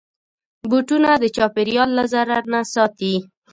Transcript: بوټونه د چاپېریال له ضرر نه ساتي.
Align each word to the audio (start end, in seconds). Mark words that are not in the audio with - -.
بوټونه 0.69 1.09
د 1.21 1.25
چاپېریال 1.35 1.89
له 1.97 2.03
ضرر 2.13 2.43
نه 2.53 2.61
ساتي. 2.73 3.13